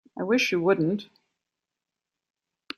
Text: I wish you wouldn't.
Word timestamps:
I 0.17 0.23
wish 0.23 0.51
you 0.51 0.59
wouldn't. 0.59 1.09